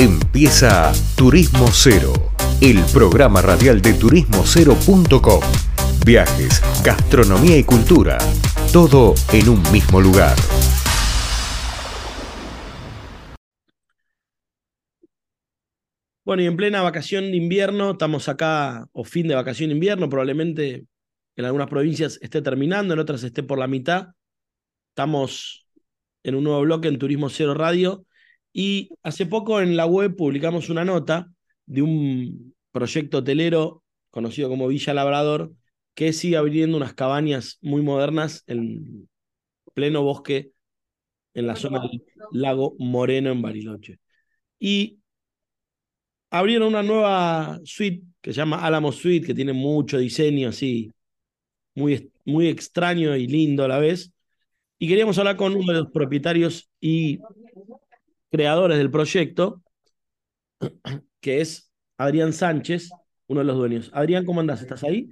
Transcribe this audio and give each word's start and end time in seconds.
Empieza 0.00 0.92
Turismo 1.16 1.66
Cero, 1.72 2.12
el 2.60 2.78
programa 2.92 3.42
radial 3.42 3.82
de 3.82 3.94
turismocero.com. 3.94 5.40
Viajes, 6.06 6.62
gastronomía 6.84 7.58
y 7.58 7.64
cultura, 7.64 8.16
todo 8.72 9.14
en 9.32 9.48
un 9.48 9.60
mismo 9.72 10.00
lugar. 10.00 10.36
Bueno, 16.24 16.44
y 16.44 16.46
en 16.46 16.56
plena 16.56 16.80
vacación 16.82 17.32
de 17.32 17.36
invierno, 17.36 17.90
estamos 17.90 18.28
acá, 18.28 18.88
o 18.92 19.02
fin 19.02 19.26
de 19.26 19.34
vacación 19.34 19.70
de 19.70 19.74
invierno, 19.74 20.08
probablemente 20.08 20.86
en 21.34 21.44
algunas 21.44 21.66
provincias 21.66 22.20
esté 22.22 22.40
terminando, 22.40 22.94
en 22.94 23.00
otras 23.00 23.24
esté 23.24 23.42
por 23.42 23.58
la 23.58 23.66
mitad. 23.66 24.10
Estamos 24.90 25.66
en 26.22 26.36
un 26.36 26.44
nuevo 26.44 26.60
bloque 26.60 26.86
en 26.86 27.00
Turismo 27.00 27.28
Cero 27.30 27.54
Radio 27.54 28.06
y 28.52 28.90
hace 29.02 29.26
poco 29.26 29.60
en 29.60 29.76
la 29.76 29.86
web 29.86 30.16
publicamos 30.16 30.68
una 30.68 30.84
nota 30.84 31.30
de 31.66 31.82
un 31.82 32.54
proyecto 32.72 33.18
hotelero 33.18 33.82
conocido 34.10 34.48
como 34.48 34.68
Villa 34.68 34.94
Labrador 34.94 35.52
que 35.94 36.12
sigue 36.12 36.36
abriendo 36.36 36.76
unas 36.76 36.94
cabañas 36.94 37.58
muy 37.60 37.82
modernas 37.82 38.44
en 38.46 39.08
pleno 39.74 40.02
bosque 40.02 40.52
en 41.34 41.46
la 41.46 41.56
zona 41.56 41.80
del 41.80 42.02
lago 42.32 42.74
Moreno 42.78 43.30
en 43.30 43.42
Bariloche. 43.42 44.00
Y 44.58 44.98
abrieron 46.30 46.68
una 46.68 46.82
nueva 46.82 47.60
suite 47.64 48.02
que 48.20 48.32
se 48.32 48.38
llama 48.38 48.64
Álamo 48.64 48.92
Suite, 48.92 49.26
que 49.26 49.34
tiene 49.34 49.52
mucho 49.52 49.98
diseño 49.98 50.48
así, 50.48 50.92
muy, 51.74 52.10
muy 52.24 52.48
extraño 52.48 53.16
y 53.16 53.26
lindo 53.26 53.64
a 53.64 53.68
la 53.68 53.78
vez. 53.78 54.12
Y 54.78 54.88
queríamos 54.88 55.18
hablar 55.18 55.36
con 55.36 55.54
uno 55.54 55.72
de 55.72 55.80
los 55.80 55.90
propietarios 55.90 56.70
y 56.80 57.18
creadores 58.30 58.78
del 58.78 58.90
proyecto, 58.90 59.62
que 61.20 61.40
es 61.40 61.70
Adrián 61.96 62.32
Sánchez, 62.32 62.90
uno 63.28 63.40
de 63.40 63.46
los 63.46 63.56
dueños. 63.56 63.90
Adrián, 63.94 64.24
¿cómo 64.24 64.40
andás? 64.40 64.60
¿Estás 64.62 64.84
ahí? 64.84 65.10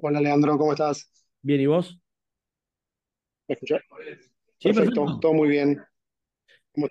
Hola 0.00 0.20
Leandro, 0.20 0.58
¿cómo 0.58 0.72
estás? 0.72 1.10
Bien, 1.42 1.60
¿y 1.60 1.66
vos? 1.66 2.00
¿Me 3.48 3.54
escuchás? 3.54 3.82
Sí, 4.58 4.72
Perfecto, 4.72 4.74
perfecto. 4.74 5.20
todo 5.20 5.34
muy 5.34 5.48
bien. 5.48 5.82
¿Cómo, 6.74 6.88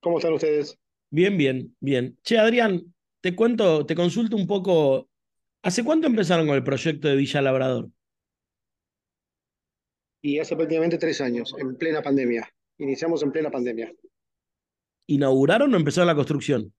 cómo 0.00 0.18
están 0.18 0.34
ustedes? 0.34 0.78
Bien, 1.10 1.36
bien, 1.36 1.76
bien. 1.80 2.18
Che, 2.22 2.38
Adrián, 2.38 2.94
te 3.20 3.34
cuento, 3.34 3.84
te 3.86 3.94
consulto 3.94 4.36
un 4.36 4.46
poco. 4.46 5.08
¿Hace 5.62 5.84
cuánto 5.84 6.06
empezaron 6.08 6.46
con 6.46 6.56
el 6.56 6.64
proyecto 6.64 7.08
de 7.08 7.16
Villa 7.16 7.42
Labrador? 7.42 7.90
Y 10.22 10.38
hace 10.38 10.56
prácticamente 10.56 10.96
tres 10.96 11.20
años, 11.20 11.54
en 11.58 11.76
plena 11.76 12.00
pandemia. 12.00 12.48
Iniciamos 12.80 13.22
en 13.22 13.30
plena 13.30 13.50
pandemia. 13.50 13.92
¿Inauguraron 15.06 15.72
o 15.74 15.76
empezaron 15.76 16.06
la 16.06 16.14
construcción? 16.14 16.72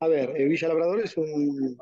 A 0.00 0.06
ver, 0.06 0.36
eh, 0.36 0.44
Villa 0.44 0.68
Labrador 0.68 1.00
es 1.00 1.16
un, 1.16 1.76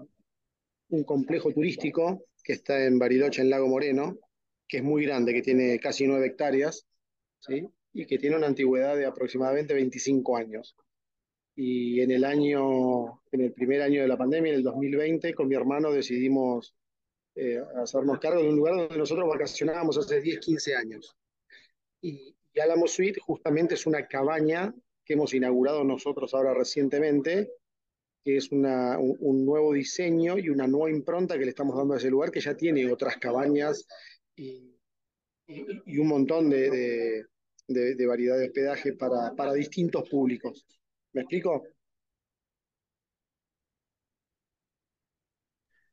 un 0.89 1.05
complejo 1.05 1.53
turístico 1.53 2.25
que 2.43 2.55
está 2.55 2.87
en 2.87 2.99
Bariloche, 2.99 3.43
en 3.43 3.51
Lago 3.51 3.69
Moreno, 3.69 4.19
que 4.67 4.79
es 4.79 4.83
muy 4.83 5.05
grande, 5.05 5.35
que 5.35 5.43
tiene 5.43 5.79
casi 5.79 6.07
nueve 6.07 6.29
hectáreas, 6.29 6.87
¿sí? 7.41 7.69
Y 7.93 8.07
que 8.07 8.19
tiene 8.19 8.37
una 8.37 8.47
antigüedad 8.47 8.97
de 8.97 9.05
aproximadamente 9.05 9.75
25 9.75 10.39
años. 10.39 10.75
Y 11.55 12.01
en 12.01 12.13
el 12.13 12.25
año, 12.25 13.23
en 13.31 13.41
el 13.43 13.53
primer 13.53 13.83
año 13.83 14.01
de 14.01 14.09
la 14.09 14.17
pandemia, 14.17 14.53
en 14.53 14.59
el 14.59 14.63
2020, 14.63 15.35
con 15.35 15.49
mi 15.49 15.55
hermano 15.55 15.93
decidimos 15.93 16.75
eh, 17.35 17.61
hacernos 17.83 18.19
cargo 18.21 18.41
de 18.41 18.49
un 18.49 18.57
lugar 18.57 18.75
donde 18.75 18.97
nosotros 18.97 19.29
vacacionábamos 19.29 19.99
hace 19.99 20.23
10, 20.23 20.41
15 20.41 20.77
años. 20.77 21.15
Y, 22.07 22.37
y 22.55 22.61
Álamo 22.61 22.87
Suite 22.87 23.21
justamente 23.21 23.75
es 23.75 23.85
una 23.87 24.07
cabaña 24.07 24.73
que 25.05 25.15
hemos 25.15 25.35
inaugurado 25.35 25.83
nosotros 25.85 26.33
ahora 26.35 26.55
recientemente, 26.55 27.51
que 28.25 28.37
es 28.37 28.51
un, 28.51 28.63
nuevo 29.45 29.73
diseño 29.73 30.39
y 30.39 30.49
una 30.49 30.67
nueva 30.67 30.91
impronta 30.91 31.39
que 31.39 31.45
le 31.45 31.51
estamos 31.51 31.77
dando 31.77 31.95
a 31.95 31.97
ese 31.97 32.11
lugar, 32.11 32.31
que 32.31 32.41
ya 32.41 32.57
tiene 32.57 32.91
otras 32.91 33.17
cabañas 33.19 33.87
y, 34.35 34.73
un 35.49 36.09
montón 36.09 36.51
de, 36.51 37.25
de, 37.69 37.95
de, 37.95 38.07
variedad 38.07 38.37
de 38.39 38.47
hospedaje 38.47 38.95
para 38.95 39.53
distintos 39.53 40.09
públicos. 40.09 40.67
¿Me 41.13 41.23
explico? 41.23 41.63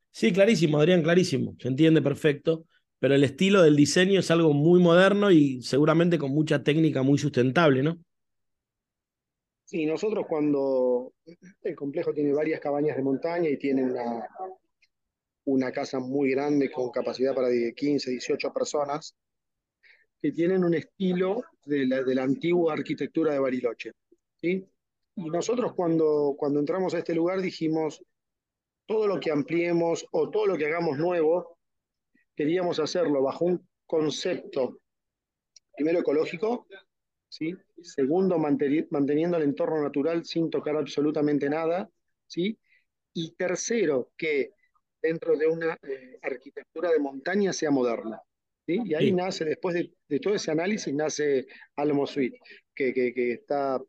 Sí, 0.10 0.32
clarísimo, 0.32 0.80
Adrián, 0.80 1.04
clarísimo. 1.04 1.56
Se 1.60 1.68
entiende 1.68 2.02
perfecto. 2.02 2.66
Pero 3.04 3.16
el 3.16 3.26
estilo 3.26 3.62
del 3.62 3.76
diseño 3.76 4.22
es 4.22 4.32
algo 4.32 4.54
muy 4.54 4.80
moderno 4.80 5.30
y 5.30 5.62
seguramente 5.62 6.18
con 6.18 6.32
mucha 6.32 6.64
técnica 6.64 7.04
muy 7.04 7.18
sustentable, 7.18 7.84
¿no? 7.84 7.98
Sí, 9.66 9.86
nosotros 9.86 10.26
cuando 10.26 11.12
el 11.64 11.76
complejo 11.76 12.14
tiene 12.14 12.32
varias 12.32 12.62
cabañas 12.62 12.96
de 12.96 13.04
montaña 13.04 13.50
y 13.50 13.58
tiene 13.58 13.84
una, 13.84 14.26
una 15.44 15.70
casa 15.74 16.00
muy 16.00 16.32
grande 16.32 16.72
con 16.72 16.92
capacidad 16.92 17.36
para 17.36 17.50
15, 17.76 18.10
18 18.10 18.54
personas, 18.54 19.14
que 20.22 20.32
tienen 20.32 20.64
un 20.64 20.74
estilo 20.74 21.44
de 21.66 21.86
la, 21.86 22.04
de 22.04 22.16
la 22.16 22.24
antigua 22.24 22.72
arquitectura 22.72 23.34
de 23.34 23.40
Bariloche. 23.40 23.92
¿sí? 24.40 24.66
Y 25.18 25.30
nosotros 25.30 25.74
cuando, 25.74 26.36
cuando 26.38 26.62
entramos 26.62 26.94
a 26.94 27.00
este 27.00 27.14
lugar 27.14 27.42
dijimos, 27.42 28.02
todo 28.86 29.08
lo 29.08 29.20
que 29.20 29.30
ampliemos 29.30 30.06
o 30.14 30.30
todo 30.30 30.48
lo 30.48 30.56
que 30.56 30.68
hagamos 30.68 30.98
nuevo, 30.98 31.58
queríamos 32.36 32.80
hacerlo 32.80 33.22
bajo 33.22 33.46
un 33.46 33.68
concepto, 33.86 34.80
primero 35.76 36.00
ecológico, 36.00 36.68
¿sí? 37.30 37.56
segundo 37.82 38.38
manteniendo 38.38 39.38
el 39.38 39.44
entorno 39.44 39.82
natural 39.82 40.26
sin 40.26 40.50
tocar 40.50 40.76
absolutamente 40.76 41.50
nada, 41.50 41.90
¿sí? 42.28 42.58
y 43.14 43.32
tercero 43.32 44.12
que 44.18 44.52
dentro 45.02 45.36
de 45.36 45.48
una 45.48 45.78
eh, 45.84 46.18
arquitectura 46.22 46.92
de 46.92 47.00
montaña 47.00 47.54
sea 47.54 47.72
moderna. 47.72 48.22
¿sí? 48.66 48.80
Y 48.86 48.94
ahí 48.96 49.08
sí. 49.08 49.12
nace, 49.14 49.46
después 49.46 49.76
de, 49.76 49.92
de, 50.08 50.20
todo 50.20 50.36
ese 50.36 50.52
análisis, 50.52 50.94
nace 50.94 51.46
Almo 51.76 52.08
Suite, 52.08 52.40
que, 52.74 52.94
que, 52.94 53.14
que 53.14 53.34
está, 53.34 53.82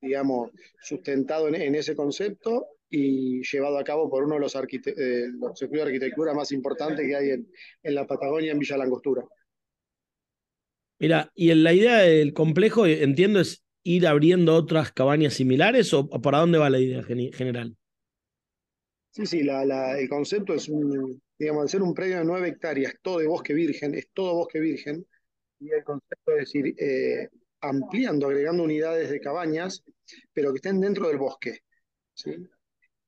digamos, 0.00 0.50
sustentado 0.80 1.48
en, 1.48 1.54
en, 1.54 1.74
ese 1.74 1.94
concepto 1.94 2.66
y 2.90 3.42
llevado 3.42 3.78
a 3.78 3.84
cabo 3.84 4.08
por 4.08 4.24
uno 4.24 4.34
de 4.34 4.40
los, 4.40 4.54
eh, 4.54 5.28
los 5.38 5.60
estudios 5.60 5.84
de 5.84 5.92
arquitectura 5.92 6.34
más 6.34 6.52
importantes 6.52 7.06
que 7.06 7.16
hay 7.16 7.30
en, 7.30 7.50
en 7.82 7.94
la 7.94 8.06
Patagonia, 8.06 8.52
en 8.52 8.58
Villa 8.58 8.76
Langostura. 8.76 9.24
Mira, 10.98 11.30
y 11.34 11.50
en 11.50 11.62
la 11.62 11.74
idea 11.74 11.98
del 11.98 12.32
complejo, 12.32 12.86
entiendo, 12.86 13.40
es 13.40 13.64
ir 13.82 14.06
abriendo 14.06 14.54
otras 14.54 14.92
cabañas 14.92 15.34
similares 15.34 15.92
o 15.92 16.08
para 16.08 16.38
dónde 16.38 16.58
va 16.58 16.70
la 16.70 16.80
idea 16.80 17.02
general? 17.02 17.76
Sí, 19.10 19.26
sí, 19.26 19.42
la, 19.42 19.64
la, 19.64 19.98
el 19.98 20.08
concepto 20.08 20.54
es, 20.54 20.68
un, 20.68 21.22
digamos, 21.38 21.62
al 21.62 21.68
ser 21.68 21.82
un 21.82 21.94
predio 21.94 22.18
de 22.18 22.24
nueve 22.24 22.48
hectáreas, 22.48 22.94
todo 23.00 23.18
de 23.18 23.26
bosque 23.26 23.54
virgen, 23.54 23.94
es 23.94 24.08
todo 24.12 24.34
bosque 24.34 24.58
virgen, 24.58 25.06
y 25.60 25.70
el 25.70 25.84
concepto 25.84 26.36
es 26.36 26.54
ir 26.54 26.74
eh, 26.78 27.28
ampliando, 27.60 28.26
agregando 28.26 28.64
unidades 28.64 29.08
de 29.08 29.20
cabañas, 29.20 29.84
pero 30.32 30.52
que 30.52 30.56
estén 30.56 30.80
dentro 30.80 31.08
del 31.08 31.18
bosque. 31.18 31.60
¿sí? 32.12 32.34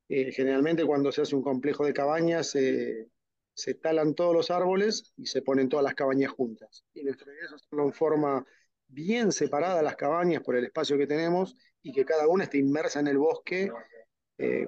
Eh, 0.08 0.32
generalmente 0.32 0.84
cuando 0.84 1.12
se 1.12 1.22
hace 1.22 1.36
un 1.36 1.42
complejo 1.42 1.84
de 1.84 1.92
cabañas, 1.92 2.54
eh, 2.54 3.08
se 3.54 3.74
talan 3.74 4.14
todos 4.14 4.34
los 4.34 4.50
árboles 4.50 5.12
y 5.16 5.26
se 5.26 5.42
ponen 5.42 5.68
todas 5.68 5.84
las 5.84 5.94
cabañas 5.94 6.32
juntas. 6.32 6.84
Y 6.94 7.02
nuestra 7.02 7.32
idea 7.32 7.46
es 7.46 7.52
hacerlo 7.52 7.84
en 7.84 7.92
forma 7.92 8.46
bien 8.86 9.32
separada 9.32 9.82
las 9.82 9.96
cabañas 9.96 10.42
por 10.42 10.56
el 10.56 10.64
espacio 10.64 10.96
que 10.96 11.06
tenemos 11.06 11.56
y 11.82 11.92
que 11.92 12.04
cada 12.04 12.26
una 12.28 12.44
esté 12.44 12.58
inmersa 12.58 13.00
en 13.00 13.08
el 13.08 13.18
bosque, 13.18 13.70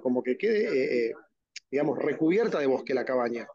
como 0.03 0.23
que 0.23 0.37
quede 0.37 1.15
digamos, 1.71 1.99
recubierta 1.99 2.59
de 2.59 2.67
bosque 2.67 2.95
la 2.95 3.05
cabaña 3.05 3.47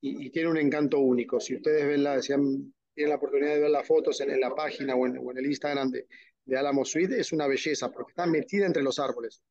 y, 0.00 0.26
y, 0.26 0.30
tiene 0.30 0.50
un 0.50 0.58
encanto 0.58 0.98
único. 0.98 1.40
Si 1.40 1.54
ustedes 1.56 1.86
ven 1.86 2.04
la, 2.04 2.20
si 2.20 2.32
han, 2.32 2.74
tienen 2.94 3.10
la 3.10 3.16
oportunidad 3.16 3.54
de 3.54 3.60
ver 3.60 3.70
las 3.70 3.86
fotos 3.86 4.20
en, 4.20 4.30
en 4.30 4.40
la 4.40 4.54
página 4.54 4.94
o 4.94 5.06
en, 5.06 5.18
o 5.18 5.30
en, 5.30 5.38
el 5.38 5.46
Instagram 5.46 5.90
de, 5.90 6.06
de 6.44 6.58
Álamo 6.58 6.84
Suite, 6.84 7.18
es 7.18 7.32
una 7.32 7.46
belleza 7.46 7.90
porque 7.90 8.12
está 8.12 8.26
metida 8.26 8.66
entre 8.66 8.82
los 8.82 8.98
árboles. 8.98 9.42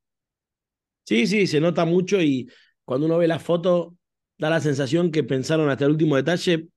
Sí, 1.03 1.27
sí, 1.27 1.47
se 1.47 1.59
nota 1.59 1.85
mucho 1.85 2.21
y 2.21 2.49
cuando 2.85 3.05
uno 3.07 3.17
ve 3.17 3.27
la 3.27 3.39
foto 3.39 3.97
da 4.37 4.49
la 4.49 4.61
sensación 4.61 5.11
que 5.11 5.23
pensaron 5.23 5.69
hasta 5.69 5.85
el 5.85 5.91
último 5.91 6.15
detalle 6.15 6.67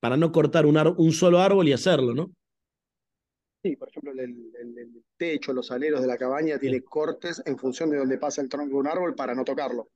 para 0.00 0.16
no 0.16 0.32
cortar 0.32 0.66
un, 0.66 0.78
un 0.98 1.12
solo 1.12 1.40
árbol 1.40 1.68
y 1.68 1.74
hacerlo, 1.74 2.14
¿no? 2.14 2.32
Sí, 3.64 3.74
por 3.74 3.88
ejemplo, 3.88 4.12
el, 4.12 4.20
el, 4.20 4.78
el 4.78 5.04
techo, 5.16 5.52
los 5.52 5.72
aleros 5.72 6.00
de 6.02 6.06
la 6.06 6.16
cabaña 6.16 6.56
tiene 6.58 6.84
cortes 6.84 7.42
en 7.46 7.58
función 7.58 7.90
de 7.90 7.96
donde 7.96 8.18
pasa 8.18 8.40
el 8.42 8.48
tronco 8.48 8.74
de 8.74 8.80
un 8.80 8.86
árbol 8.86 9.14
para 9.16 9.34
no 9.34 9.44
tocarlo. 9.44 9.88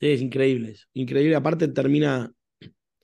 Sí, 0.00 0.08
es 0.12 0.20
increíble, 0.22 0.70
es 0.72 0.88
increíble. 0.94 1.34
Aparte 1.36 1.66
termina 1.68 2.32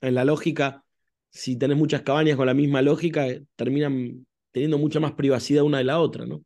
en 0.03 0.15
la 0.15 0.25
lógica, 0.25 0.85
si 1.31 1.57
tenés 1.59 1.77
muchas 1.79 2.03
cabañas 2.03 2.37
con 2.37 2.47
la 2.47 2.55
misma 2.55 2.83
lógica, 2.83 3.27
terminan 3.57 4.27
teniendo 4.53 4.79
mucha 4.79 5.01
más 5.01 5.13
privacidad 5.15 5.65
una 5.65 5.79
de 5.79 5.85
la 5.85 6.01
otra, 6.01 6.27
¿no? 6.27 6.45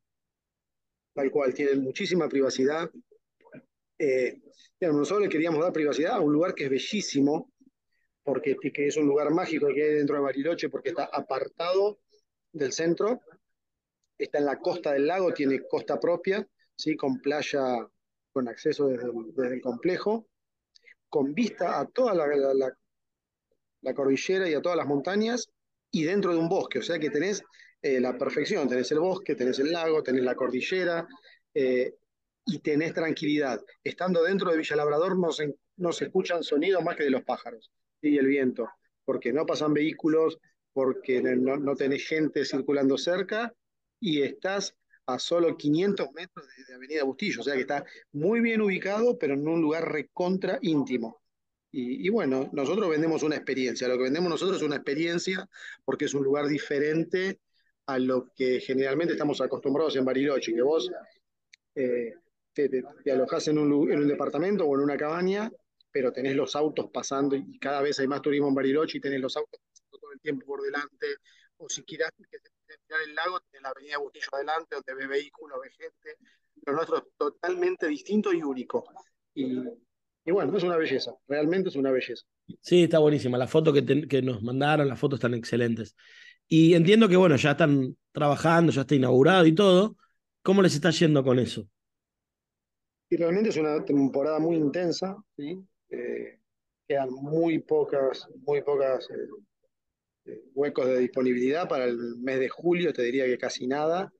Tal 1.18 1.32
cual, 1.32 1.52
tienen 1.52 1.82
muchísima 1.82 2.28
privacidad. 2.28 2.88
Eh, 3.98 4.40
nosotros 4.80 5.22
le 5.22 5.28
queríamos 5.28 5.60
dar 5.60 5.72
privacidad 5.72 6.12
a 6.12 6.20
un 6.20 6.32
lugar 6.32 6.54
que 6.54 6.66
es 6.66 6.70
bellísimo, 6.70 7.52
porque 8.22 8.54
que 8.72 8.86
es 8.86 8.96
un 8.96 9.08
lugar 9.08 9.32
mágico 9.32 9.66
que 9.74 9.82
hay 9.82 9.94
dentro 9.94 10.14
de 10.14 10.22
Bariloche, 10.22 10.68
porque 10.68 10.90
está 10.90 11.06
apartado 11.12 11.98
del 12.52 12.72
centro, 12.72 13.20
está 14.16 14.38
en 14.38 14.44
la 14.44 14.60
costa 14.60 14.92
del 14.92 15.08
lago, 15.08 15.34
tiene 15.34 15.66
costa 15.66 15.98
propia, 15.98 16.48
¿sí? 16.76 16.94
con 16.94 17.20
playa, 17.20 17.84
con 18.32 18.46
acceso 18.46 18.86
desde 18.86 19.54
el, 19.54 19.60
complejo, 19.60 20.28
con 21.08 21.34
vista 21.34 21.80
a 21.80 21.86
toda 21.86 22.14
la, 22.14 22.28
la, 22.28 22.78
la, 23.80 23.92
cordillera 23.92 24.48
y 24.48 24.54
a 24.54 24.62
todas 24.62 24.78
las 24.78 24.86
montañas, 24.86 25.50
y 25.90 26.04
dentro 26.04 26.32
de 26.32 26.38
un 26.38 26.48
bosque, 26.48 26.78
o 26.78 26.82
sea 26.82 27.00
que 27.00 27.10
tenés 27.10 27.42
eh, 27.82 28.00
la 28.00 28.16
perfección, 28.18 28.68
tenés 28.68 28.90
el 28.92 29.00
bosque, 29.00 29.34
tenés 29.34 29.58
el 29.58 29.72
lago, 29.72 30.02
tenés 30.02 30.24
la 30.24 30.34
cordillera, 30.34 31.06
eh, 31.54 31.94
y 32.48 32.58
tenés 32.60 32.94
tranquilidad. 32.94 33.62
Estando 33.84 34.22
dentro 34.22 34.50
de 34.50 34.56
Villa 34.56 34.76
Labrador 34.76 35.18
no 35.18 35.30
se, 35.30 35.54
no 35.76 35.92
se 35.92 36.06
escuchan 36.06 36.42
sonidos 36.42 36.82
más 36.82 36.96
que 36.96 37.04
de 37.04 37.10
los 37.10 37.22
pájaros 37.22 37.70
y 38.00 38.16
el 38.16 38.26
viento, 38.26 38.68
porque 39.04 39.32
no 39.32 39.44
pasan 39.44 39.74
vehículos, 39.74 40.38
porque 40.72 41.20
no, 41.20 41.56
no 41.56 41.74
tenés 41.76 42.06
gente 42.06 42.44
circulando 42.44 42.96
cerca 42.96 43.52
y 44.00 44.22
estás 44.22 44.74
a 45.06 45.18
solo 45.18 45.56
500 45.56 46.12
metros 46.12 46.46
de, 46.46 46.64
de, 46.64 46.74
Avenida 46.74 47.04
Bustillo, 47.04 47.40
o 47.40 47.44
sea 47.44 47.54
que 47.54 47.62
está 47.62 47.84
muy 48.12 48.40
bien 48.40 48.60
ubicado, 48.60 49.18
pero 49.18 49.34
en 49.34 49.46
un 49.46 49.60
lugar 49.60 49.90
recontra 49.90 50.58
íntimo. 50.62 51.20
Y, 51.70 52.06
y, 52.06 52.08
bueno, 52.08 52.48
nosotros 52.52 52.88
vendemos 52.88 53.22
una 53.22 53.36
experiencia, 53.36 53.88
lo 53.88 53.98
que 53.98 54.04
vendemos 54.04 54.30
nosotros 54.30 54.58
es 54.58 54.62
una 54.62 54.76
experiencia 54.76 55.48
porque 55.84 56.06
es 56.06 56.14
un 56.14 56.24
lugar 56.24 56.46
diferente 56.46 57.40
a 57.88 57.98
lo 57.98 58.30
que 58.36 58.60
generalmente 58.60 59.14
estamos 59.14 59.40
acostumbrados 59.40 59.96
en 59.96 60.04
Bariloche, 60.04 60.52
que 60.52 60.60
vos 60.60 60.90
eh, 61.74 62.12
te, 62.52 62.68
te, 62.68 62.84
te, 63.02 63.10
alojás 63.10 63.48
en 63.48 63.56
un, 63.56 63.90
en 63.90 64.00
un 64.00 64.08
departamento 64.08 64.66
o 64.66 64.74
en 64.74 64.82
una 64.82 64.96
cabaña, 64.96 65.50
pero 65.90 66.12
tenés 66.12 66.36
los 66.36 66.54
autos 66.54 66.90
pasando 66.92 67.34
y 67.34 67.58
cada 67.58 67.80
vez 67.80 67.98
hay 67.98 68.06
más 68.06 68.20
turismo 68.20 68.48
en 68.48 68.54
Bariloche 68.54 68.98
y 68.98 69.00
tenés 69.00 69.20
los 69.20 69.34
autos 69.38 69.58
pasando 69.58 69.98
todo 69.98 70.12
el 70.12 70.20
tiempo 70.20 70.44
por 70.44 70.60
delante, 70.60 71.06
o 71.56 71.68
si 71.70 71.82
quieras 71.82 72.12
que 72.30 72.38
te 72.38 72.50
mirar 72.86 73.08
el 73.08 73.14
lago, 73.14 73.40
tenés 73.40 73.62
la 73.62 73.70
avenida 73.70 73.98
Bustillo 73.98 74.26
adelante, 74.32 74.74
donde 74.74 74.94
ves 74.94 75.08
vehículos, 75.08 75.58
ves 75.62 75.72
gente, 75.74 76.18
lo 76.66 76.72
nuestro 76.74 76.98
es 76.98 77.04
totalmente 77.16 77.88
distinto 77.88 78.34
y 78.34 78.42
único. 78.42 78.84
Y, 79.32 80.30
bueno, 80.30 80.54
es 80.54 80.62
una 80.62 80.76
belleza, 80.76 81.14
realmente 81.26 81.70
es 81.70 81.76
una 81.76 81.90
belleza. 81.90 82.26
Sí, 82.60 82.82
está 82.82 82.98
buenísima, 82.98 83.38
las 83.38 83.50
fotos 83.50 83.72
que 83.72 84.20
nos 84.20 84.42
mandaron, 84.42 84.88
las 84.88 85.00
fotos 85.00 85.16
están 85.20 85.32
excelentes. 85.32 85.96
Y 86.48 86.74
entiendo 86.74 87.08
que, 87.08 87.16
bueno, 87.16 87.36
ya 87.36 87.52
están 87.52 87.96
trabajando, 88.12 88.72
ya 88.72 88.80
está 88.80 88.94
inaugurado 88.94 89.46
y 89.46 89.54
todo. 89.54 89.96
¿Cómo 90.42 90.62
les 90.62 90.74
está 90.74 90.90
yendo 90.90 91.22
con 91.22 91.38
eso? 91.38 91.68
Y 93.10 93.16
realmente 93.16 93.50
es 93.50 93.56
una 93.56 93.84
temporada 93.84 94.38
muy 94.38 94.56
intensa, 94.56 95.16
¿sí? 95.36 95.62
Eh, 95.90 96.38
quedan 96.86 97.10
muy 97.10 97.58
pocas, 97.58 98.28
muy 98.46 98.62
pocas 98.62 99.08
eh, 99.10 100.42
huecos 100.54 100.86
de 100.86 100.98
disponibilidad 100.98 101.68
para 101.68 101.84
el 101.84 102.16
mes 102.16 102.38
de 102.40 102.48
julio, 102.48 102.92
te 102.92 103.02
diría 103.02 103.24
que 103.26 103.38
casi 103.38 103.66
nada, 103.66 104.12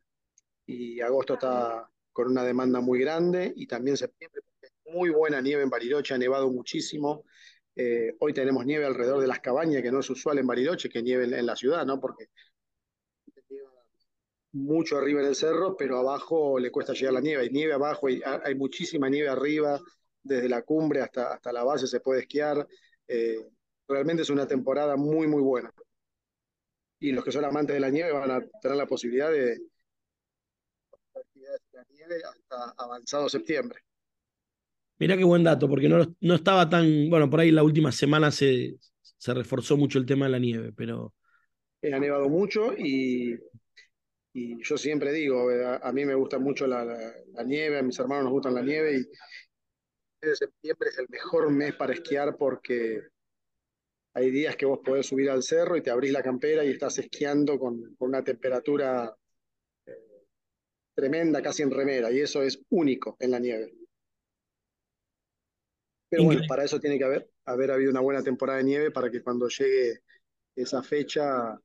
y 0.67 1.01
agosto 1.01 1.35
está 1.35 1.91
con 2.13 2.29
una 2.29 2.45
demanda 2.45 2.81
muy 2.81 3.01
grande, 3.01 3.53
y 3.57 3.67
también 3.67 3.97
septiembre, 3.97 4.43
muy 4.87 5.11
buena 5.11 5.41
nieve 5.41 5.63
en 5.63 5.71
Bariloche, 5.71 6.15
ha 6.15 6.19
nevado 6.19 6.51
muchísimo, 6.51 7.25
eh, 7.81 8.17
hoy 8.19 8.33
tenemos 8.33 8.67
nieve 8.67 8.87
alrededor 8.87 9.21
de 9.21 9.29
las 9.29 9.39
cabañas, 9.39 9.83
que 9.83 9.93
no 9.93 10.01
es 10.01 10.11
usual 10.11 10.37
en 10.39 10.49
Bariloche, 10.49 10.89
que 10.89 11.01
nieve 11.01 11.25
en, 11.25 11.47
la 11.47 11.55
ciudad, 11.55 11.87
¿no? 11.87 12.01
Porque 12.01 12.27
mucho 14.53 14.99
arriba 14.99 15.21
en 15.21 15.29
el 15.29 15.37
cerro, 15.37 15.77
pero 15.77 15.99
abajo 15.99 16.59
le 16.59 16.73
cuesta 16.73 16.93
llegar 16.93 17.15
la 17.15 17.21
nieve. 17.21 17.43
Hay 17.43 17.51
nieve 17.51 17.75
abajo, 17.75 18.09
hay, 18.09 18.21
hay 18.25 18.55
muchísima 18.57 19.09
nieve 19.09 19.29
arriba, 19.29 19.81
desde 20.25 20.49
la 20.49 20.63
cumbre 20.63 21.03
hasta, 21.03 21.33
hasta 21.33 21.53
la 21.53 21.63
base 21.63 21.87
se 21.87 22.01
puede 22.01 22.23
esquiar. 22.23 22.67
Eh, 23.07 23.47
realmente 23.87 24.23
es 24.23 24.31
una 24.31 24.49
temporada 24.49 24.97
muy, 24.97 25.29
muy 25.29 25.43
buena. 25.43 25.73
Y 26.99 27.13
los 27.13 27.25
que 27.25 27.31
son 27.31 27.45
amantes 27.45 27.75
de 27.75 27.81
la 27.81 27.91
nieve 27.91 28.11
van 28.11 28.31
a 28.33 28.41
tener 28.61 28.77
la 28.77 28.87
posibilidad 28.87 29.31
de 29.31 29.57
actividades 31.15 31.61
de 31.71 31.79
la 31.79 31.85
nieve 31.91 32.23
hasta 32.25 32.75
avanzado 32.77 33.29
septiembre. 33.29 33.81
Mirá 34.99 35.17
qué 35.17 35.25
buen 35.25 35.45
dato, 35.45 35.69
porque 35.69 35.89
no, 35.89 36.15
no 36.21 36.35
estaba 36.35 36.69
tan, 36.69 37.09
bueno, 37.09 37.31
por 37.31 37.41
ahí 37.41 37.51
la 37.51 37.63
última 37.63 37.93
semana 37.93 38.31
se, 38.31 38.77
se 39.01 39.35
reforzó 39.35 39.77
mucho 39.77 39.99
el 39.99 40.07
tema 40.07 40.27
de 40.27 40.33
la 40.33 40.39
nieve, 40.39 40.73
pero... 40.73 41.15
Eh, 41.83 41.93
ha 41.95 41.99
nevado 42.01 42.29
mucho 42.29 42.73
y, 42.77 43.39
y 44.33 44.63
yo 44.63 44.77
siempre 44.77 45.13
digo, 45.13 45.49
a, 45.51 45.77
a 45.77 45.93
mí 45.93 46.05
me 46.05 46.15
gusta 46.15 46.39
mucho 46.39 46.67
la, 46.67 46.85
la, 46.85 47.45
nieve, 47.45 47.79
a 47.79 47.83
mis 47.83 47.99
hermanos 47.99 48.25
nos 48.25 48.33
gustan 48.33 48.55
la 48.55 48.63
nieve 48.63 48.99
y 49.01 50.27
de 50.27 50.37
septiembre 50.37 50.91
es 50.91 50.99
el 50.99 51.07
mejor 51.09 51.51
mes 51.51 51.75
para 51.75 51.93
esquiar 51.93 52.37
porque 52.37 53.01
hay 54.15 54.31
días 54.31 54.57
que 54.57 54.67
vos 54.67 54.81
podés 54.85 55.07
subir 55.07 55.31
al 55.31 55.43
cerro 55.43 55.77
y 55.77 55.83
te 55.83 55.91
abrís 55.91 56.13
la 56.13 56.23
campera 56.23 56.65
y 56.65 56.71
estás 56.71 56.99
esquiando 56.99 57.59
con, 57.59 57.95
con 57.97 58.09
una 58.09 58.23
temperatura 58.25 59.15
eh, 59.87 59.93
tremenda, 60.95 61.43
casi 61.43 61.63
en 61.63 61.71
remera, 61.71 62.11
y 62.13 62.21
eso 62.21 62.43
es 62.43 62.61
único 62.71 63.17
en 63.21 63.31
la 63.31 63.39
nieve. 63.39 63.73
Pero 66.11 66.25
bueno, 66.25 66.43
para 66.49 66.65
eso 66.65 66.81
tiene 66.81 66.99
que 66.99 67.05
haber, 67.05 67.31
haber 67.45 67.71
habido 67.71 67.91
una 67.91 68.01
buena 68.01 68.23
temporada 68.23 68.59
de 68.59 68.65
nieve 68.65 68.91
para 68.91 69.11
que 69.11 69.23
cuando 69.23 69.49
llegue 69.49 70.01
esa 70.57 70.83
fecha 70.83 71.59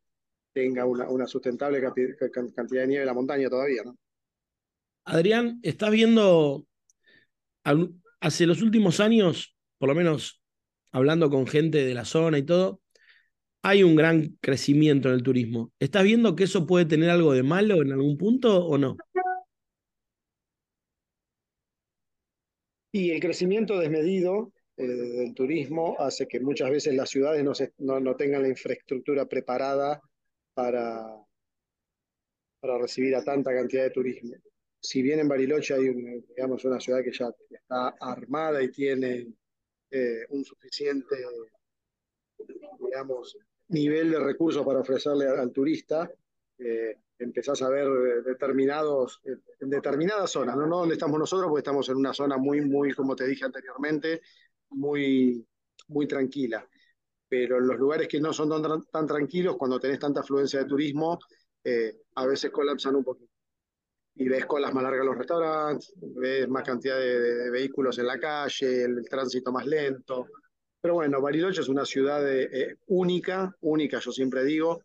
tenga 0.54 0.86
una, 0.86 1.10
una 1.10 1.28
sustentable 1.28 1.81
cantidad 1.81 2.81
de 2.81 2.88
nieve 2.88 3.04
en 3.04 3.07
la 3.07 3.13
montaña 3.13 3.50
todavía, 3.50 3.84
¿no? 3.84 3.98
Adrián, 5.06 5.60
¿estás 5.63 5.92
viendo 5.92 6.66
hace 8.19 8.45
los 8.45 8.62
últimos 8.62 9.00
años, 9.00 9.56
por 9.78 9.90
lo 9.90 9.95
menos 9.95 10.42
hablando 10.92 11.30
con 11.30 11.48
gente 11.48 11.86
de 11.86 11.94
la 11.94 12.06
zona 12.06 12.38
y 12.38 12.44
todo, 12.44 12.81
hay 13.63 13.84
un 13.84 13.95
gran 13.95 14.38
crecimiento 14.42 15.07
en 15.07 15.16
el 15.16 15.24
turismo. 15.24 15.72
¿Estás 15.80 16.04
viendo 16.04 16.36
que 16.36 16.44
eso 16.44 16.68
puede 16.68 16.86
tener 16.86 17.10
algo 17.10 17.34
de 17.34 17.44
malo 17.44 17.81
en 17.81 17.94
algún 17.94 18.18
punto 18.18 18.66
o 18.66 18.78
no? 18.78 18.98
Y 22.95 23.10
el 23.10 23.19
crecimiento 23.19 23.80
desmedido 23.80 24.54
eh, 24.78 24.86
del 24.86 25.34
turismo 25.34 25.95
hace 26.00 26.28
que 26.28 26.40
muchas 26.40 26.69
veces 26.69 26.94
las 26.94 27.10
ciudades 27.10 27.44
no, 27.80 28.16
tengan 28.16 28.44
la 28.44 28.50
infraestructura 28.50 29.25
preparada 29.25 30.00
para, 30.54 31.04
para 32.60 32.78
recibir 32.78 33.16
a 33.16 33.24
tanta 33.24 33.51
cantidad 33.51 33.86
de 33.86 33.90
turismo. 33.90 34.36
Si 34.80 35.01
bien 35.01 35.19
en 35.19 35.28
Bariloche 35.28 35.74
hay 35.74 35.92
digamos, 36.36 36.63
una 36.66 36.80
ciudad 36.80 37.04
que 37.04 37.12
ya 37.12 37.31
está 37.50 37.95
armada 38.00 38.62
y 38.62 38.69
tiene 38.69 39.28
eh, 39.90 40.25
un 40.30 40.45
suficiente 40.45 41.16
digamos, 42.80 43.36
nivel 43.69 44.12
de 44.12 44.19
recursos 44.19 44.63
para 44.63 44.81
ofrecerle 44.81 45.25
al, 45.25 45.40
al 45.40 45.51
turista, 45.51 46.12
eh, 46.60 46.98
empezás 47.23 47.61
a 47.61 47.69
ver 47.69 47.87
determinados, 48.23 49.21
en 49.59 49.69
determinadas 49.69 50.31
zonas, 50.31 50.56
¿no? 50.56 50.68
no 50.68 50.80
donde 50.80 50.94
estamos 50.95 51.19
nosotros, 51.19 51.49
porque 51.49 51.61
estamos 51.61 51.87
en 51.89 51.97
una 51.97 52.13
zona 52.13 52.37
muy, 52.37 52.61
muy, 52.61 52.94
como 52.94 53.15
te 53.15 53.25
dije 53.25 53.45
anteriormente, 53.45 54.21
muy, 54.69 55.45
muy 55.87 56.07
tranquila. 56.07 56.68
Pero 57.27 57.57
en 57.57 57.68
los 57.68 57.77
lugares 57.77 58.07
que 58.07 58.19
no 58.19 58.33
son 58.33 58.49
tan, 58.61 58.83
tan 58.85 59.07
tranquilos, 59.07 59.56
cuando 59.57 59.80
tenés 59.80 59.99
tanta 59.99 60.21
afluencia 60.21 60.59
de 60.59 60.65
turismo, 60.65 61.19
eh, 61.63 62.01
a 62.15 62.25
veces 62.25 62.51
colapsan 62.51 62.95
un 62.95 63.03
poquito. 63.03 63.31
Y 64.15 64.30
ves 64.30 64.45
colas 64.45 64.73
más 64.73 64.83
largas 64.83 65.01
en 65.01 65.07
los 65.07 65.18
restaurantes, 65.18 65.94
ves 65.95 66.47
más 66.47 66.63
cantidad 66.63 66.97
de, 66.97 67.19
de, 67.19 67.35
de 67.35 67.49
vehículos 67.49 67.97
en 67.97 68.06
la 68.06 68.19
calle, 68.19 68.83
el, 68.83 68.99
el, 68.99 69.09
tránsito 69.09 69.51
más 69.51 69.65
lento. 69.65 70.27
Pero 70.80 70.95
bueno, 70.95 71.19
Bariloche 71.21 71.61
es 71.61 71.69
una 71.69 71.85
ciudad 71.85 72.23
de, 72.23 72.44
eh, 72.44 72.75
única, 72.87 73.56
única, 73.61 73.99
yo 73.99 74.11
siempre 74.11 74.44
digo, 74.44 74.83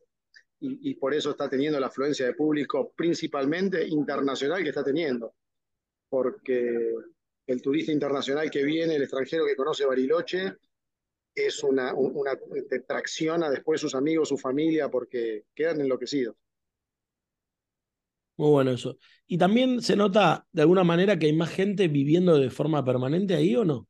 y, 0.60 0.94
por 0.94 1.14
eso 1.14 1.30
está 1.30 1.48
teniendo 1.48 1.78
la 1.78 1.86
afluencia 1.86 2.26
de 2.26 2.34
público 2.34 2.92
principalmente 2.96 3.86
internacional 3.86 4.62
que 4.62 4.70
está 4.70 4.82
teniendo, 4.82 5.34
porque 6.08 6.94
el 7.46 7.62
turista 7.62 7.92
internacional 7.92 8.50
que 8.50 8.64
viene, 8.64 8.96
el 8.96 9.02
extranjero 9.02 9.46
que 9.46 9.56
conoce 9.56 9.86
Bariloche, 9.86 10.56
es 11.34 11.62
una, 11.62 11.94
una 11.94 12.32
tracciona 12.86 13.48
después 13.48 13.80
sus 13.80 13.94
amigos, 13.94 14.28
su 14.28 14.36
familia, 14.36 14.90
porque 14.90 15.44
quedan 15.54 15.80
enloquecidos. 15.80 16.34
Muy 18.36 18.50
bueno 18.50 18.70
eso. 18.72 18.98
¿Y 19.26 19.38
también 19.38 19.82
se 19.82 19.96
nota 19.96 20.46
de 20.52 20.62
alguna 20.62 20.84
manera 20.84 21.18
que 21.18 21.26
hay 21.26 21.32
más 21.32 21.50
gente 21.50 21.88
viviendo 21.88 22.38
de 22.38 22.50
forma 22.50 22.84
permanente 22.84 23.34
ahí 23.34 23.54
o 23.56 23.64
no? 23.64 23.88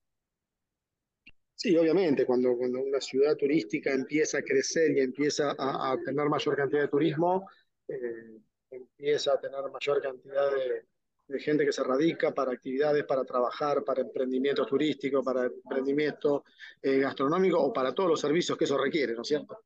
Sí, 1.59 1.77
obviamente, 1.77 2.25
cuando, 2.25 2.57
cuando 2.57 2.81
una 2.81 3.01
ciudad 3.01 3.37
turística 3.37 3.93
empieza 3.93 4.39
a 4.39 4.43
crecer 4.43 4.97
y 4.97 5.01
empieza 5.01 5.57
a, 5.59 5.91
a 5.91 5.99
tener 6.05 6.29
mayor 6.29 6.55
cantidad 6.55 6.83
de 6.83 6.89
turismo, 6.89 7.49
eh, 7.89 8.39
empieza 8.71 9.33
a 9.33 9.41
tener 9.41 9.59
mayor 9.69 10.01
cantidad 10.01 10.53
de, 10.53 10.85
de, 11.27 11.41
gente 11.41 11.65
que 11.65 11.73
se 11.73 11.83
radica 11.83 12.33
para 12.33 12.53
actividades, 12.53 13.05
para 13.07 13.25
trabajar, 13.25 13.83
para 13.83 14.03
emprendimientos 14.03 14.69
turísticos, 14.69 15.25
para 15.25 15.47
emprendimiento 15.47 16.45
eh, 16.81 17.01
gastronómico 17.01 17.61
o 17.61 17.73
para 17.73 17.93
todos 17.93 18.11
los 18.11 18.21
servicios 18.21 18.57
que 18.57 18.65
eso 18.65 18.79
requiere, 18.79 19.15
¿no 19.15 19.23
es 19.23 19.29
cierto? 19.29 19.65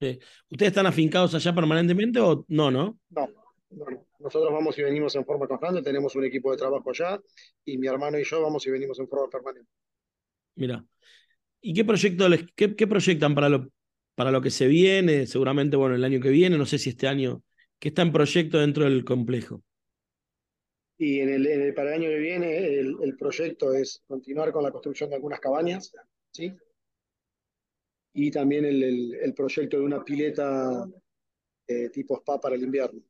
Sí. 0.00 0.18
¿Ustedes 0.50 0.70
están 0.70 0.86
afincados 0.86 1.34
allá 1.34 1.54
permanentemente 1.54 2.18
o 2.18 2.46
no, 2.48 2.70
no? 2.70 2.98
No, 3.10 3.28
no, 3.72 4.06
nosotros 4.20 4.50
vamos 4.50 4.78
y 4.78 4.82
venimos 4.84 5.14
en 5.16 5.26
forma 5.26 5.46
constante, 5.46 5.82
tenemos 5.82 6.16
un 6.16 6.24
equipo 6.24 6.50
de 6.50 6.56
trabajo 6.56 6.88
allá 6.88 7.20
y 7.66 7.76
mi 7.76 7.88
hermano 7.88 8.18
y 8.18 8.24
yo 8.24 8.40
vamos 8.40 8.66
y 8.66 8.70
venimos 8.70 8.98
en 9.00 9.06
forma 9.06 9.28
permanente. 9.28 9.70
Mira. 10.58 10.84
¿Y 11.60 11.74
qué 11.74 11.84
proyecto 11.84 12.28
les, 12.28 12.44
qué, 12.54 12.68
proyectan 12.86 13.34
para 13.34 13.48
lo, 13.48 13.68
para 14.14 14.30
lo 14.30 14.40
que 14.40 14.50
se 14.50 14.66
viene? 14.66 15.26
Seguramente, 15.26 15.76
bueno, 15.76 15.94
el 15.94 16.04
año 16.04 16.20
que 16.20 16.30
viene, 16.30 16.58
no 16.58 16.66
sé 16.66 16.78
si 16.78 16.90
este 16.90 17.08
año 17.08 17.42
¿Qué 17.78 17.90
está 17.90 18.02
en 18.02 18.12
proyecto 18.12 18.58
dentro 18.58 18.84
del 18.84 19.04
complejo? 19.04 19.62
Y 20.96 21.20
en 21.20 21.28
el, 21.28 21.74
para 21.74 21.94
el 21.94 22.02
año 22.02 22.08
que 22.10 22.18
viene 22.18 22.78
el, 22.80 23.16
proyecto 23.16 23.72
es 23.72 24.02
continuar 24.08 24.50
con 24.50 24.64
la 24.64 24.72
construcción 24.72 25.10
de 25.10 25.16
algunas 25.16 25.38
cabañas, 25.38 25.92
¿sí? 26.32 26.52
Y 28.14 28.32
también 28.32 28.64
el, 28.64 29.32
proyecto 29.36 29.78
de 29.78 29.84
una 29.84 30.02
pileta 30.02 30.88
eh, 31.68 31.88
tipo 31.90 32.16
spa 32.16 32.40
para 32.40 32.56
el 32.56 32.64
invierno, 32.64 33.00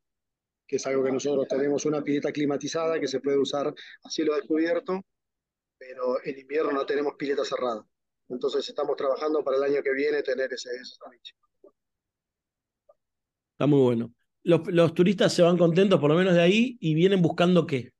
que 0.66 0.76
es 0.76 0.86
algo 0.86 1.02
que 1.02 1.12
nosotros 1.12 1.48
tenemos, 1.48 1.86
una 1.86 2.04
pileta 2.04 2.30
climatizada 2.30 3.00
que 3.00 3.08
se 3.08 3.20
puede 3.20 3.38
usar 3.38 3.68
a 3.68 4.10
cielo 4.10 4.34
descubierto, 4.34 5.02
pero 5.78 6.22
en 6.24 6.38
invierno 6.38 6.72
no 6.72 6.84
tenemos 6.84 7.14
pileta 7.16 7.44
cerrada. 7.44 7.86
Entonces 8.28 8.68
estamos 8.68 8.96
trabajando 8.96 9.42
para 9.42 9.56
el 9.56 9.62
año 9.62 9.82
que 9.82 9.92
viene 9.92 10.22
tener 10.22 10.52
ese, 10.52 10.70
ese 10.70 10.94
Está 13.52 13.66
muy 13.66 13.80
bueno 13.80 14.12
los, 14.48 14.94
turistas 14.94 15.32
se 15.32 15.42
van 15.42 15.58
contentos 15.58 16.00
por 16.00 16.10
lo 16.10 16.16
menos 16.16 16.34
de 16.34 16.40
ahí 16.40 16.78
y 16.80 16.94
vienen 16.94 17.20
buscando 17.20 17.66
qué. 17.66 17.92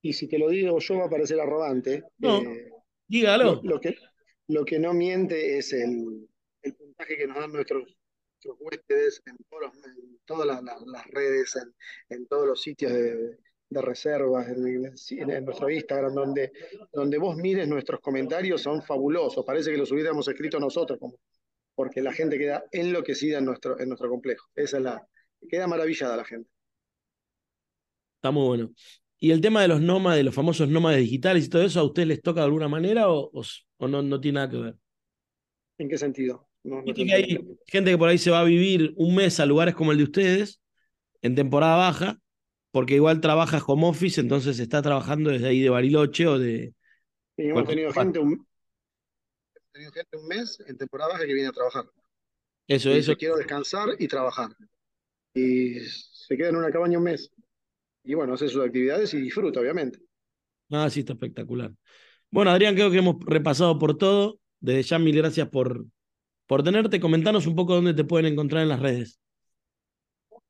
Y 0.00 0.12
si 0.12 0.28
te 0.28 0.38
lo 0.38 0.48
digo 0.48 0.78
yo 0.78 0.98
va 0.98 1.06
a 1.06 1.10
parecer 1.10 1.40
arrogante. 1.40 2.04
No, 2.18 2.40
eh, 2.40 2.70
dígalo. 3.06 3.60
Lo, 3.62 3.80
que, 3.80 3.96
lo 4.46 4.64
que 4.64 4.78
no 4.78 4.94
miente 4.94 5.58
es 5.58 5.72
el, 5.72 6.28
puntaje 6.78 7.16
que 7.16 7.26
nos 7.26 7.38
dan 7.38 7.52
nuestros, 7.52 7.94
huéspedes 8.60 9.22
en, 9.26 9.36
todas 10.24 10.46
las, 10.46 11.06
redes, 11.08 11.58
en, 12.08 12.26
todos 12.26 12.46
los 12.46 12.62
sitios 12.62 12.92
de, 12.92 13.38
reservas, 13.70 14.48
en, 14.48 15.44
nuestro 15.44 15.70
Instagram, 15.70 16.14
donde, 16.14 16.52
donde 16.92 17.18
vos 17.18 17.36
mires 17.36 17.68
nuestros 17.68 18.00
comentarios, 18.00 18.62
son 18.62 18.82
fabulosos. 18.82 19.44
Parece 19.44 19.70
que 19.70 19.76
los 19.76 19.92
hubiéramos 19.92 20.26
escrito 20.28 20.58
nosotros, 20.58 20.98
como, 20.98 21.18
porque 21.74 22.02
la 22.02 22.12
gente 22.12 22.38
queda 22.38 22.64
enloquecida 22.72 23.38
en 23.38 23.44
nuestro, 23.44 23.78
en 23.78 23.88
nuestro 23.88 24.08
complejo. 24.08 24.46
Esa 24.54 24.78
es 24.78 24.82
la. 24.82 25.06
Queda 25.48 25.66
maravillada 25.66 26.16
la 26.16 26.24
gente. 26.24 26.50
Está 28.16 28.30
muy 28.30 28.46
bueno. 28.46 28.72
¿Y 29.20 29.30
el 29.30 29.40
tema 29.40 29.62
de 29.62 29.68
los 29.68 29.80
nómades, 29.80 30.24
los 30.24 30.34
famosos 30.34 30.68
nómades 30.68 31.00
digitales 31.00 31.46
y 31.46 31.48
todo 31.48 31.62
eso, 31.62 31.80
a 31.80 31.84
ustedes 31.84 32.08
les 32.08 32.22
toca 32.22 32.40
de 32.40 32.46
alguna 32.46 32.68
manera 32.68 33.10
o, 33.10 33.30
o, 33.32 33.88
no, 33.88 34.02
no 34.02 34.20
tiene 34.20 34.36
nada 34.36 34.50
que 34.50 34.56
ver? 34.56 34.74
¿En 35.78 35.88
qué 35.88 35.98
sentido? 35.98 36.48
que 36.94 37.14
hay 37.14 37.38
gente 37.66 37.90
que 37.90 37.98
por 37.98 38.08
ahí 38.08 38.18
se 38.18 38.30
va 38.30 38.40
a 38.40 38.44
vivir 38.44 38.92
un 38.96 39.14
mes 39.14 39.40
a 39.40 39.46
lugares 39.46 39.74
como 39.74 39.92
el 39.92 39.98
de 39.98 40.04
ustedes, 40.04 40.60
en 41.22 41.34
temporada 41.34 41.76
baja, 41.76 42.18
porque 42.70 42.94
igual 42.94 43.20
trabaja 43.20 43.62
home 43.64 43.88
office, 43.88 44.20
entonces 44.20 44.58
está 44.58 44.82
trabajando 44.82 45.30
desde 45.30 45.48
ahí 45.48 45.60
de 45.60 45.70
Bariloche 45.70 46.26
o 46.26 46.38
de. 46.38 46.74
hemos 47.36 47.66
tenido 47.66 47.92
gente, 47.92 48.18
un, 48.18 48.46
tenido 49.72 49.92
gente 49.92 50.16
un 50.16 50.26
mes 50.26 50.62
en 50.66 50.76
temporada 50.76 51.12
baja 51.12 51.26
que 51.26 51.34
viene 51.34 51.48
a 51.48 51.52
trabajar. 51.52 51.84
Eso, 52.66 52.90
y 52.90 52.98
eso. 52.98 53.16
Quiero 53.16 53.36
descansar 53.36 53.88
y 53.98 54.06
trabajar. 54.08 54.50
Y 55.34 55.80
se 55.80 56.36
queda 56.36 56.50
en 56.50 56.56
una 56.56 56.70
cabaña 56.70 56.98
un 56.98 57.04
mes. 57.04 57.30
Y 58.04 58.14
bueno, 58.14 58.34
hace 58.34 58.48
sus 58.48 58.64
actividades 58.64 59.12
y 59.14 59.20
disfruta, 59.20 59.60
obviamente. 59.60 60.00
Ah, 60.70 60.90
sí, 60.90 61.00
está 61.00 61.14
espectacular. 61.14 61.72
Bueno, 62.30 62.50
Adrián, 62.50 62.74
creo 62.74 62.90
que 62.90 62.98
hemos 62.98 63.16
repasado 63.24 63.78
por 63.78 63.96
todo. 63.96 64.40
Desde 64.60 64.82
ya, 64.82 64.98
mil 64.98 65.16
gracias 65.16 65.48
por, 65.48 65.86
por 66.46 66.62
tenerte. 66.62 67.00
Comentanos 67.00 67.46
un 67.46 67.54
poco 67.54 67.74
dónde 67.74 67.94
te 67.94 68.04
pueden 68.04 68.32
encontrar 68.32 68.62
en 68.62 68.68
las 68.68 68.80
redes. 68.80 69.20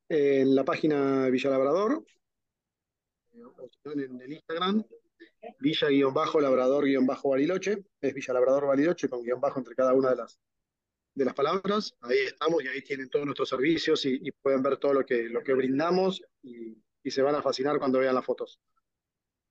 En 0.08 0.54
la 0.54 0.64
página 0.64 1.28
Villa 1.28 1.50
Labrador, 1.50 2.04
en 3.84 4.20
el 4.20 4.32
Instagram, 4.32 4.84
Villa-Labrador-Bariloche, 5.60 7.84
es 8.00 8.14
Villa 8.14 8.34
Labrador 8.34 8.66
Bariloche 8.66 9.08
con 9.08 9.22
guion 9.22 9.40
bajo 9.40 9.58
entre 9.58 9.74
cada 9.74 9.94
una 9.94 10.10
de 10.10 10.16
las, 10.16 10.38
de 11.14 11.24
las 11.24 11.32
palabras. 11.34 11.96
Ahí 12.00 12.18
estamos 12.26 12.62
y 12.64 12.68
ahí 12.68 12.82
tienen 12.82 13.08
todos 13.10 13.24
nuestros 13.24 13.48
servicios 13.48 14.04
y, 14.06 14.30
pueden 14.42 14.62
ver 14.62 14.76
todo 14.78 14.94
lo 14.94 15.04
que, 15.04 15.24
lo 15.24 15.42
que 15.42 15.54
brindamos 15.54 16.22
y, 16.42 16.76
se 17.10 17.22
van 17.22 17.34
a 17.34 17.42
fascinar 17.42 17.78
cuando 17.78 18.00
vean 18.00 18.14
las 18.14 18.26
fotos. 18.26 18.60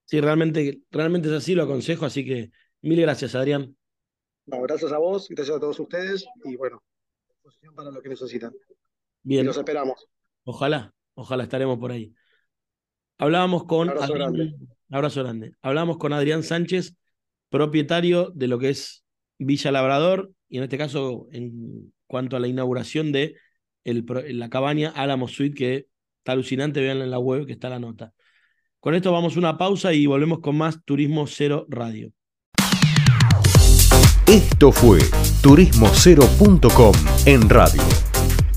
Sí, 0.05 0.21
realmente, 0.21 0.83
realmente 0.91 1.27
es 1.27 1.33
así, 1.33 1.55
lo 1.55 1.63
aconsejo, 1.63 2.05
así 2.05 2.23
que 2.23 2.51
mil 2.81 3.01
gracias, 3.01 3.33
Adrián. 3.33 3.75
gracias 4.45 4.91
a 4.91 4.99
vos, 4.99 5.27
gracias 5.27 5.57
a 5.57 5.59
todos 5.59 5.79
ustedes 5.79 6.27
y 6.43 6.55
bueno, 6.55 6.83
disposición 7.27 7.73
para 7.73 7.89
lo 7.89 7.99
que 7.99 8.09
necesitan. 8.09 8.53
Bien. 9.23 9.43
los 9.43 9.57
esperamos. 9.57 10.07
Ojalá, 10.49 10.93
ojalá 11.13 11.43
estaremos 11.43 11.77
por 11.77 11.91
ahí. 11.91 12.13
Hablábamos 13.17 13.65
con. 13.65 13.89
Abrazo 14.89 15.21
grande. 15.21 15.51
Hablamos 15.61 15.97
con 15.97 16.13
Adrián 16.13 16.41
Sánchez, 16.41 16.95
propietario 17.49 18.31
de 18.33 18.47
lo 18.47 18.57
que 18.57 18.69
es 18.69 19.03
Villa 19.37 19.73
Labrador, 19.73 20.31
y 20.47 20.57
en 20.59 20.63
este 20.63 20.77
caso, 20.77 21.27
en 21.33 21.93
cuanto 22.07 22.37
a 22.37 22.39
la 22.39 22.47
inauguración 22.47 23.11
de 23.11 23.35
el, 23.83 24.05
la 24.39 24.49
cabaña 24.49 24.93
Álamo 24.95 25.27
Suite, 25.27 25.53
que 25.53 25.87
está 26.19 26.31
alucinante, 26.31 26.79
vean 26.79 27.01
en 27.01 27.11
la 27.11 27.19
web 27.19 27.45
que 27.45 27.51
está 27.51 27.67
la 27.67 27.79
nota. 27.79 28.13
Con 28.79 28.95
esto 28.95 29.11
vamos 29.11 29.35
a 29.35 29.39
una 29.39 29.57
pausa 29.57 29.91
y 29.91 30.05
volvemos 30.05 30.39
con 30.39 30.55
más 30.55 30.81
Turismo 30.85 31.27
Cero 31.27 31.65
Radio. 31.67 32.13
Esto 34.27 34.71
fue 34.71 34.99
turismocero.com 35.41 36.93
en 37.25 37.49
radio. 37.49 38.06